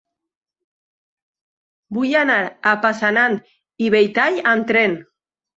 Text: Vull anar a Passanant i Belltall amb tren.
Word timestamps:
Vull 1.99 2.17
anar 2.21 2.39
a 2.71 2.75
Passanant 2.87 3.39
i 3.89 3.93
Belltall 3.97 4.41
amb 4.55 4.71
tren. 4.73 4.99